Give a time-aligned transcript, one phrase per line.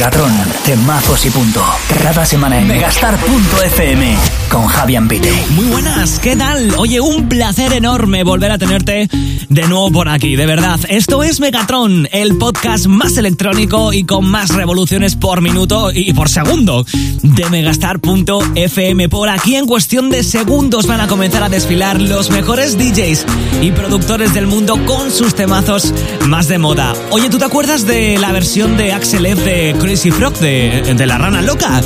[0.00, 0.32] Megatron,
[0.64, 1.62] temazos y punto.
[2.02, 4.16] Cada semana en megastar.fm
[4.48, 5.30] con Javier Pite.
[5.50, 6.74] Muy buenas, ¿qué tal?
[6.78, 9.10] Oye, un placer enorme volver a tenerte
[9.50, 10.80] de nuevo por aquí, de verdad.
[10.88, 16.30] Esto es Megatron, el podcast más electrónico y con más revoluciones por minuto y por
[16.30, 16.86] segundo
[17.22, 19.08] de megastar.fm.
[19.10, 23.26] Por aquí en cuestión de segundos van a comenzar a desfilar los mejores DJs
[23.60, 25.92] y productores del mundo con sus temazos
[26.26, 26.94] más de moda.
[27.10, 29.40] Oye, ¿tú te acuerdas de la versión de Axel F
[29.89, 31.80] de Crazy Frog de, de la rana loca?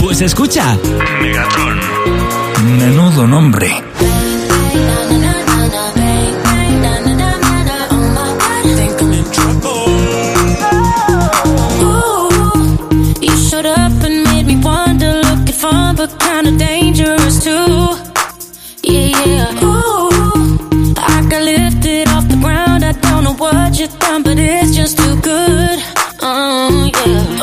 [0.00, 0.76] Pues escucha.
[1.22, 1.78] Megatron.
[2.76, 3.70] Menudo nombre.
[16.18, 17.96] kinda dangerous too.
[18.82, 19.64] Yeah, yeah.
[19.64, 20.10] Ooh,
[20.96, 22.84] I got lifted off the ground.
[22.84, 25.78] I don't know what you thought, but it's just too good.
[26.28, 27.35] Oh, yeah.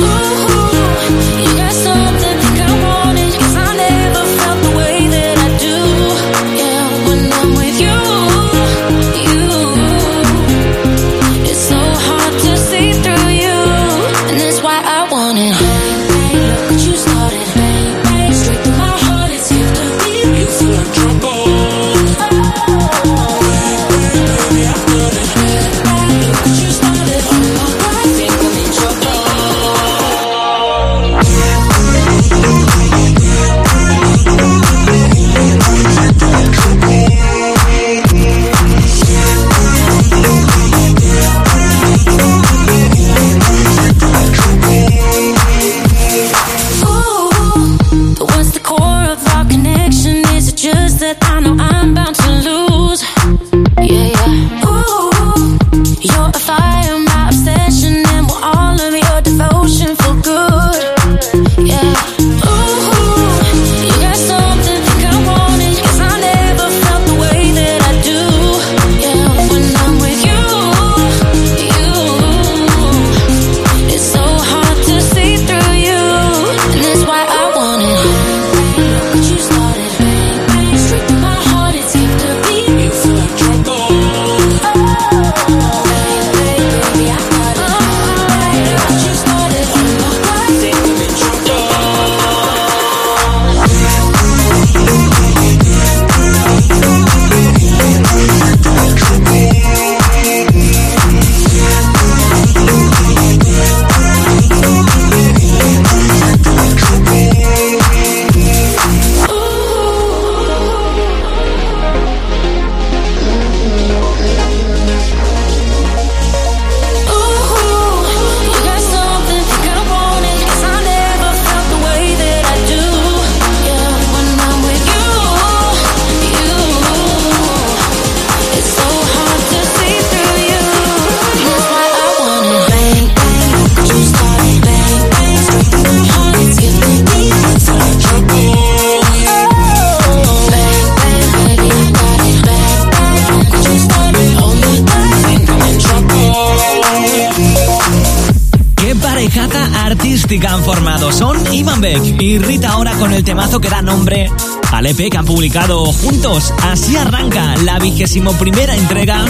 [153.14, 154.28] Con el temazo que da nombre
[154.72, 156.52] al EP que han publicado juntos.
[156.64, 159.24] Así arranca la vigésimo primera entrega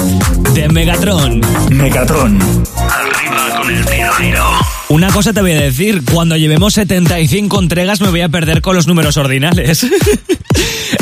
[0.54, 1.42] de Megatron.
[1.70, 2.40] Megatron.
[2.42, 4.46] Arriba con el tiro
[4.88, 8.74] Una cosa te voy a decir, cuando llevemos 75 entregas me voy a perder con
[8.74, 9.86] los números ordinales.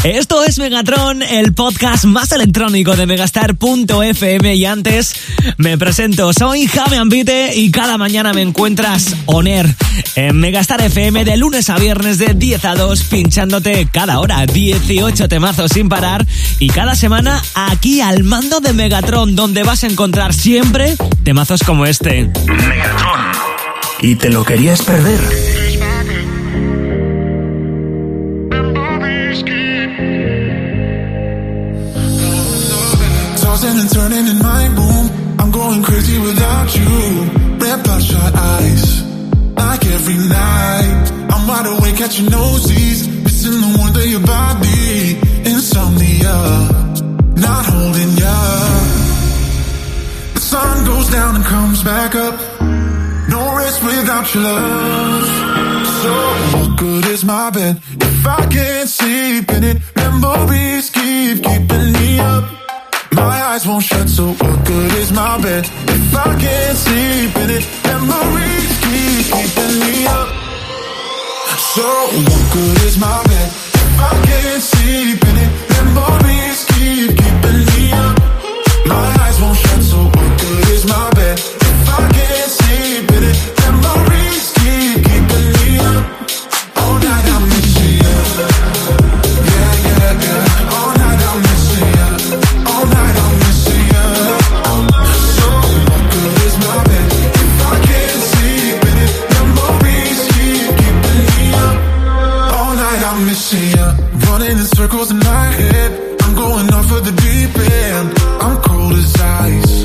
[0.03, 5.13] Esto es Megatron, el podcast más electrónico de megastar.fm y antes
[5.57, 9.67] me presento, soy Javi Ambite y cada mañana me encuentras on air
[10.15, 15.29] en Megastar FM de lunes a viernes de 10 a 2 pinchándote cada hora 18
[15.29, 16.25] temazos sin parar
[16.57, 21.85] y cada semana aquí al mando de Megatron donde vas a encontrar siempre temazos como
[21.85, 22.23] este.
[22.47, 23.21] Megatron.
[24.01, 25.60] ¿Y te lo querías perder?
[36.75, 37.23] You.
[37.61, 39.03] Red bloodshot eyes,
[39.55, 41.11] like every night.
[41.33, 45.19] I'm wide awake catching noses, missing the warmth of your body.
[45.45, 46.37] Insomnia,
[47.35, 48.37] not holding ya.
[50.35, 52.35] The sun goes down and comes back up.
[53.29, 55.25] No rest without your love.
[56.01, 56.13] So
[56.57, 59.77] what good is my bed if I can't sleep in it?
[59.95, 62.60] Memories keep keeping me up
[63.21, 65.63] my eyes won't shut, so what good is my bed
[65.95, 67.63] if I can't sleep in it?
[67.89, 70.29] Memories keep keeping me up.
[71.73, 71.87] So
[72.27, 73.49] what good is my bed
[73.81, 75.51] if I can't sleep in it?
[75.75, 78.15] Memories keep keeping me up.
[78.91, 81.20] My eyes won't shut, so what good is my bed?
[103.51, 103.87] See ya.
[104.27, 105.91] Running in circles in my head.
[106.21, 107.53] I'm going off of the deep
[107.83, 108.07] end.
[108.45, 109.83] I'm cold as ice.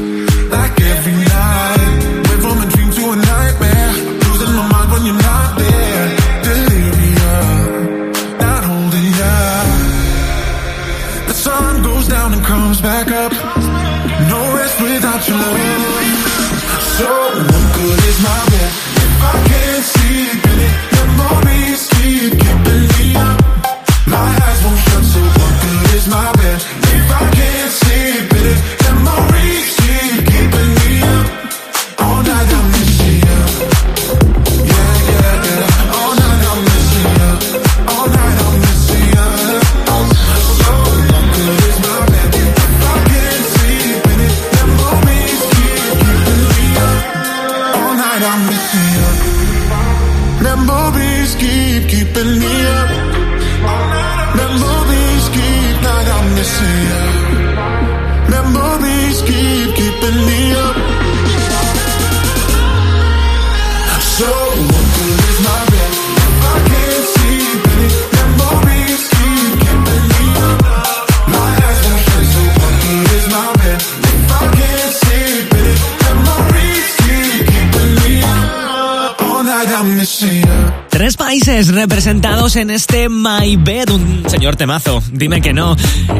[0.55, 1.26] Like every
[82.07, 85.77] representados en este My Bed, un señor temazo, dime que no.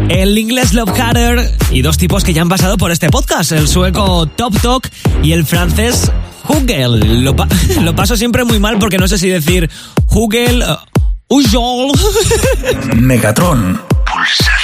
[0.09, 3.69] El inglés Love Cutter y dos tipos que ya han pasado por este podcast, el
[3.69, 4.91] sueco Top Talk
[5.23, 6.11] y el francés
[6.49, 7.23] Hugel.
[7.85, 9.71] Lo, paso siempre muy mal porque no sé si decir
[10.11, 10.65] Hugel,
[11.29, 11.41] uh,
[12.97, 13.86] Megatron.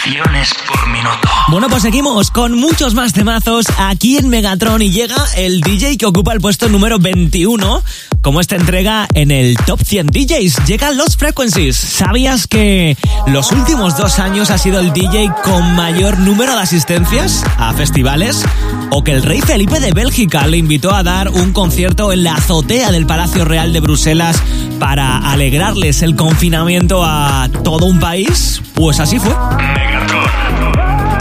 [0.04, 1.28] Por minuto.
[1.48, 6.06] Bueno, pues seguimos con muchos más temazos aquí en Megatron y llega el DJ que
[6.06, 7.84] ocupa el puesto número 21
[8.20, 10.66] como esta entrega en el Top 100 DJs.
[10.66, 11.76] Llegan los Frequencies.
[11.76, 12.96] ¿Sabías que
[13.28, 18.44] los últimos dos años ha sido el DJ con mayor número de asistencias a festivales?
[18.90, 22.34] ¿O que el rey Felipe de Bélgica le invitó a dar un concierto en la
[22.34, 24.42] azotea del Palacio Real de Bruselas
[24.80, 28.60] para alegrarles el confinamiento a todo un país?
[28.74, 29.32] Pues así fue.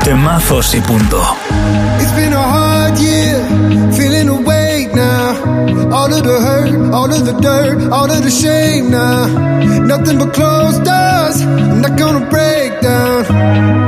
[0.04, 1.22] Temazos y punto.
[2.00, 3.40] It's been a hard year,
[3.94, 5.36] feeling awake now.
[5.94, 9.28] All of the hurt, all of the dirt, all of the shame now.
[9.86, 13.81] Nothing but closed doors, I'm not gonna break down.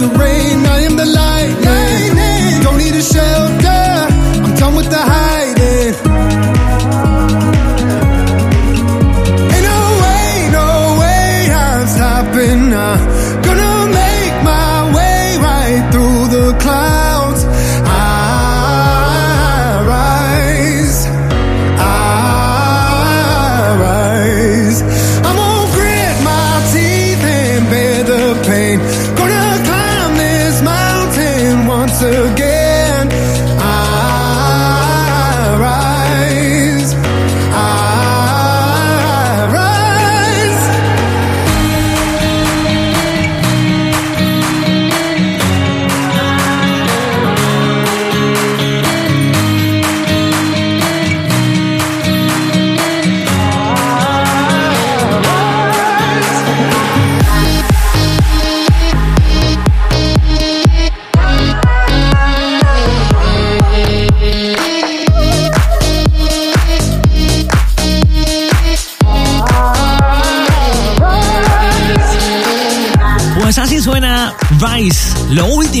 [0.00, 0.23] the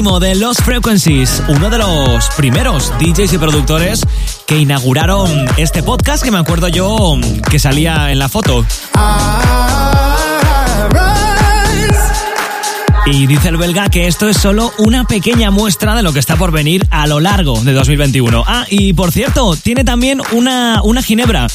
[0.04, 4.02] de Los Frequencies, uno de los primeros DJs y productores
[4.46, 7.16] que inauguraron este podcast que me acuerdo yo
[7.50, 8.66] que salía en la foto.
[13.06, 16.36] Y dice el belga que esto es solo una pequeña muestra de lo que está
[16.36, 18.44] por venir a lo largo de 2021.
[18.46, 21.46] Ah, y por cierto, tiene también una, una ginebra.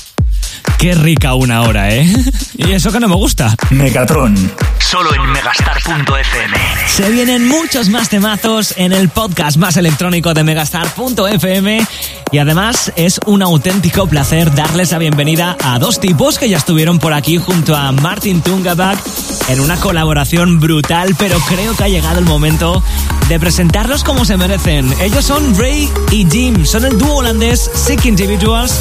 [0.80, 2.12] Qué rica una hora, ¿eh?
[2.58, 3.56] Y eso que no me gusta.
[3.70, 4.36] Megatron,
[4.80, 6.58] solo en megastar.fm.
[6.88, 11.86] Se vienen muchos más temazos en el podcast más electrónico de megastar.fm
[12.32, 17.00] y además es un auténtico placer darles la bienvenida a dos tipos que ya estuvieron
[17.00, 19.00] por aquí junto a Martin Tungabak
[19.48, 22.84] en una colaboración brutal, pero creo que ha llegado el momento
[23.28, 24.94] de presentarlos como se merecen.
[25.02, 28.80] Ellos son Ray y Jim, son el dúo holandés Sick Individuals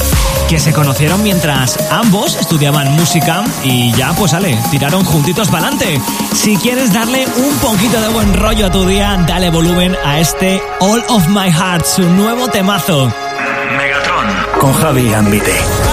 [0.49, 5.88] que se conocieron mientras ambos estudiaban música y ya pues sale, tiraron juntitos para adelante.
[6.35, 10.63] Si quieres darle un poquito de buen rollo a tu día, dale volumen a este
[10.81, 13.13] All of My Heart, su nuevo temazo.
[13.77, 14.27] Megatron,
[14.61, 15.88] con Javi Ambite.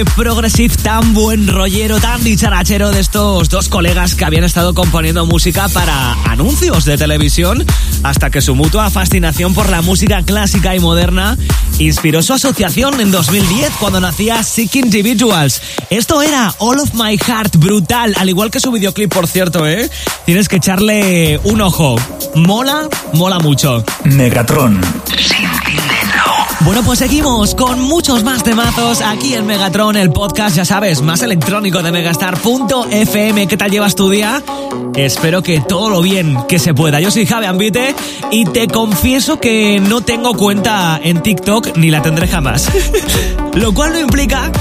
[0.00, 5.26] Este progressive tan buen rollero, tan dicharachero de estos dos colegas que habían estado componiendo
[5.26, 7.66] música para anuncios de televisión
[8.02, 11.36] hasta que su mutua fascinación por la música clásica y moderna
[11.78, 15.60] inspiró su asociación en 2010 cuando nacía Sick Individuals.
[15.90, 19.90] Esto era All of My Heart, brutal, al igual que su videoclip, por cierto, ¿eh?
[20.24, 21.96] Tienes que echarle un ojo.
[22.34, 23.84] Mola, mola mucho.
[24.04, 24.80] Megatron.
[26.70, 31.20] Bueno, pues seguimos con muchos más temazos aquí en Megatron, el podcast, ya sabes, más
[31.20, 33.48] electrónico de megastar.fm.
[33.48, 34.40] ¿Qué tal llevas tu día?
[34.94, 37.00] Espero que todo lo bien que se pueda.
[37.00, 37.92] Yo soy Javi Ambite
[38.30, 42.70] y te confieso que no tengo cuenta en TikTok ni la tendré jamás.
[43.54, 44.52] lo cual no implica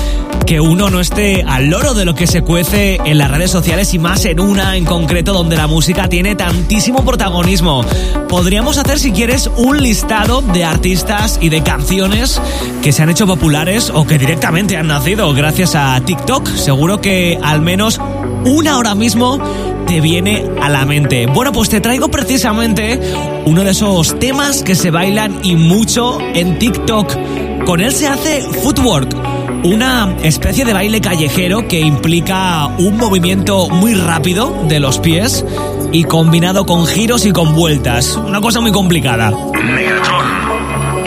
[0.50, 3.94] que uno no esté al loro de lo que se cuece en las redes sociales
[3.94, 7.86] y más en una en concreto donde la música tiene tantísimo protagonismo.
[8.28, 12.42] Podríamos hacer, si quieres, un listado de artistas y de canciones
[12.82, 16.50] que se han hecho populares o que directamente han nacido gracias a TikTok.
[16.56, 18.02] Seguro que al menos
[18.44, 19.38] una ahora mismo
[19.86, 21.28] te viene a la mente.
[21.28, 23.00] Bueno, pues te traigo precisamente
[23.46, 27.66] uno de esos temas que se bailan y mucho en TikTok.
[27.66, 29.29] Con él se hace footwork
[29.64, 35.46] una especie de baile callejero que implica un movimiento muy rápido de los pies
[35.92, 38.16] y combinado con giros y con vueltas.
[38.16, 39.32] Una cosa muy complicada.
[39.32, 40.26] Megatron.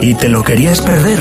[0.02, 1.18] ¿Y te lo querías perder?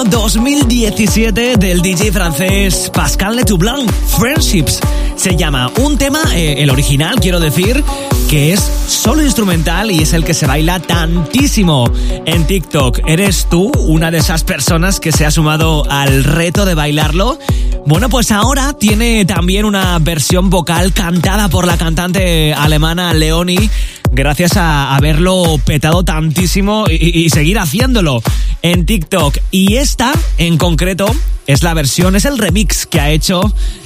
[0.00, 4.80] Año 2017 del DJ francés Pascal Letoublin, Friendships.
[5.16, 7.82] Se llama un tema, eh, el original quiero decir,
[8.28, 11.90] que es solo instrumental y es el que se baila tantísimo
[12.24, 13.00] en TikTok.
[13.06, 17.38] ¿Eres tú una de esas personas que se ha sumado al reto de bailarlo?
[17.86, 23.70] Bueno, pues ahora tiene también una versión vocal cantada por la cantante alemana Leonie
[24.12, 28.22] gracias a haberlo petado tantísimo y, y seguir haciéndolo
[28.62, 29.38] en TikTok.
[29.50, 31.14] Y esta, en concreto,
[31.46, 33.40] es la versión, es el remix que ha hecho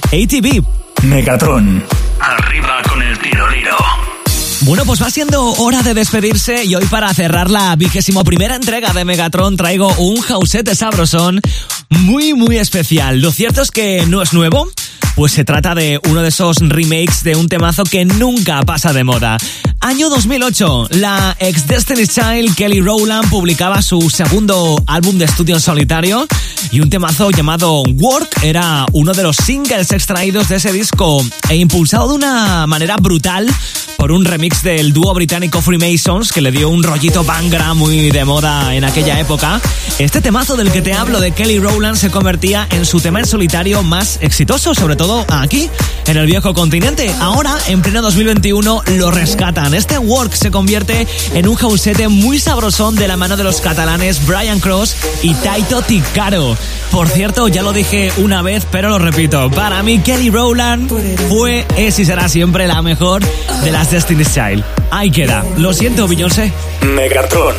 [0.05, 0.63] ATV.
[1.03, 1.83] Megatron.
[2.19, 3.75] Arriba con el tiro liro.
[4.61, 8.93] Bueno, pues va siendo hora de despedirse y hoy para cerrar la vigésimo primera entrega
[8.93, 11.39] de Megatron traigo un jausete sabrosón
[11.89, 13.21] muy muy especial.
[13.21, 14.67] Lo cierto es que no es nuevo,
[15.15, 19.03] pues se trata de uno de esos remakes de un temazo que nunca pasa de
[19.03, 19.37] moda.
[19.79, 25.61] Año 2008, la ex Destiny's Child Kelly Rowland publicaba su segundo álbum de estudio en
[25.61, 26.27] solitario
[26.71, 31.55] y un temazo llamado Work era uno de los singles extraídos de ese disco e
[31.55, 33.47] impulsado de una manera brutal
[33.97, 38.25] por un remix del dúo británico Freemasons que le dio un rollito bangra muy de
[38.25, 39.61] moda en aquella época.
[39.99, 43.25] Este temazo del que te hablo de Kelly Rowland se convertía en su tema en
[43.25, 45.69] solitario más exitoso, sobre todo aquí,
[46.07, 47.13] en el viejo continente.
[47.19, 49.73] Ahora, en pleno 2021, lo rescatan.
[49.73, 54.25] Este work se convierte en un jausete muy sabrosón de la mano de los catalanes
[54.25, 56.57] Brian Cross y Taito Ticaro.
[56.91, 59.51] Por cierto, ya lo dije una vez, pero lo repito.
[59.51, 60.91] Para mí, Kelly Rowland
[61.29, 63.23] fue, es y será siempre la mejor
[63.63, 64.63] de las Destiny's Child.
[64.91, 65.45] Ahí queda.
[65.57, 66.51] Lo siento, Beyoncé.
[66.81, 67.55] Megatron.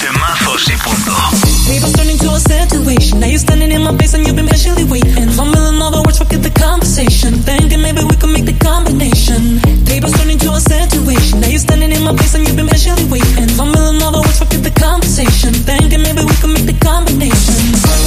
[0.00, 1.57] Temazos y punto.
[1.68, 3.20] Tables turn into a situation.
[3.20, 5.28] Now you're standing in my face and you've been patiently waiting.
[5.36, 7.44] Fumbling all the words, forget the conversation.
[7.44, 9.60] Thinking maybe we could make the combination.
[9.84, 11.44] Tables turn into a situation.
[11.44, 13.52] Now you're standing in my face and you've been patiently waiting.
[13.52, 15.52] Fumbling all the words, forget the conversation.
[15.52, 17.60] Thinking maybe we could make the combination.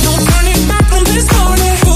[0.09, 1.90] No turning back from this morning.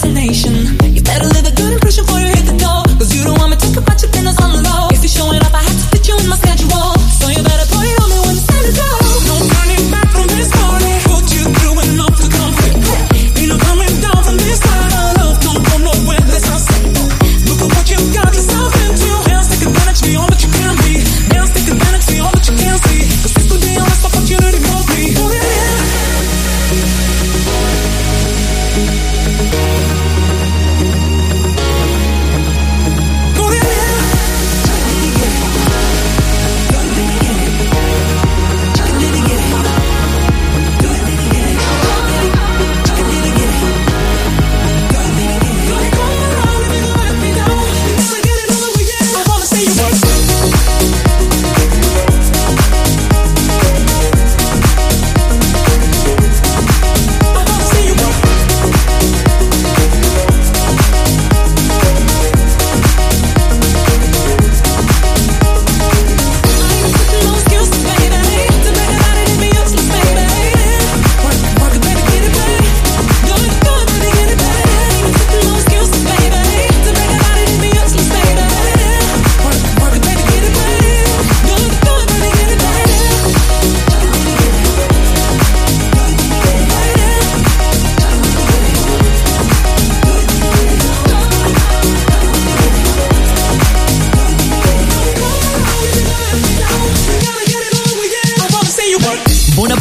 [0.00, 0.79] fascination.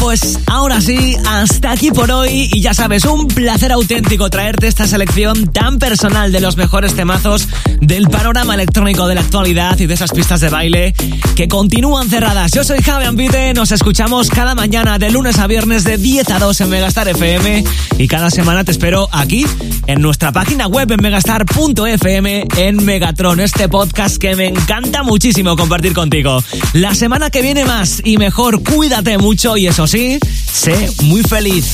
[0.09, 0.39] Pues
[0.79, 2.49] ahora sí, hasta aquí por hoy.
[2.53, 7.47] Y ya sabes, un placer auténtico traerte esta selección tan personal de los mejores temazos
[7.81, 10.93] del panorama electrónico de la actualidad y de esas pistas de baile
[11.35, 12.51] que continúan cerradas.
[12.51, 16.39] Yo soy Javi Ambite, nos escuchamos cada mañana de lunes a viernes de 10 a
[16.39, 17.63] 2 en Megastar FM.
[17.97, 19.45] Y cada semana te espero aquí
[19.87, 25.93] en nuestra página web en megastar.fm en Megatron, este podcast que me encanta muchísimo compartir
[25.93, 26.43] contigo.
[26.73, 30.19] La semana que viene más y mejor, cuídate mucho y eso sí,
[31.03, 31.71] muy feliz.